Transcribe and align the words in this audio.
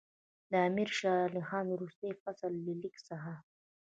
د 0.51 0.53
امیر 0.67 0.89
شېر 0.97 1.17
علي 1.27 1.41
خان 1.49 1.65
وروستي 1.69 2.07
مفصل 2.15 2.51
لیک 2.81 2.95
څخه. 3.09 3.33